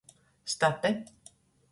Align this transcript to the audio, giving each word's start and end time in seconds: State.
State. 0.53 0.97